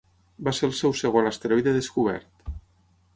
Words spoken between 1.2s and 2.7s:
asteroide descobert.